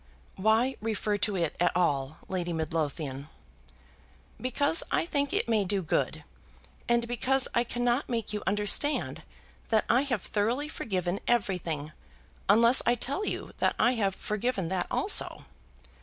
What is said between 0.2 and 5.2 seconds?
"Why refer to it at all, Lady Midlothian?" "Because I